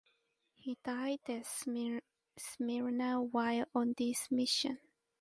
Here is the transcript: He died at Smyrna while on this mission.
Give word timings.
He 0.55 0.79
died 0.83 1.19
at 1.27 1.45
Smyrna 1.45 3.21
while 3.21 3.65
on 3.75 3.93
this 3.95 4.31
mission. 4.31 4.79